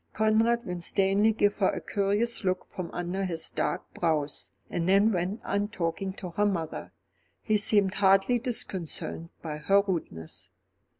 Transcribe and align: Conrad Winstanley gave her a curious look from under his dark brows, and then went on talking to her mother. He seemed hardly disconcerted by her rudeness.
Conrad 0.13 0.65
Winstanley 0.65 1.31
gave 1.31 1.57
her 1.59 1.69
a 1.69 1.79
curious 1.79 2.43
look 2.43 2.65
from 2.71 2.89
under 2.91 3.23
his 3.23 3.51
dark 3.51 3.83
brows, 3.93 4.49
and 4.67 4.89
then 4.89 5.11
went 5.11 5.39
on 5.43 5.67
talking 5.67 6.11
to 6.13 6.31
her 6.31 6.45
mother. 6.47 6.91
He 7.39 7.57
seemed 7.57 7.93
hardly 7.93 8.39
disconcerted 8.39 9.29
by 9.43 9.57
her 9.57 9.83
rudeness. 9.85 10.49